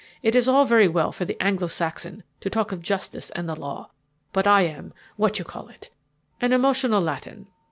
[0.23, 3.55] It is all very well for the Anglo Saxon to talk of justice and the
[3.55, 3.91] law,
[4.33, 5.91] but I am what you call it?
[6.41, 7.45] an emotional Latin.